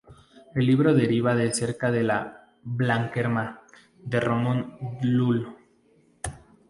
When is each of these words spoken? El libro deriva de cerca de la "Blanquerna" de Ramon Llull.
El 0.55 0.65
libro 0.65 0.95
deriva 0.95 1.35
de 1.35 1.53
cerca 1.53 1.91
de 1.91 2.01
la 2.01 2.47
"Blanquerna" 2.63 3.61
de 3.99 4.19
Ramon 4.19 4.79
Llull. 5.03 5.47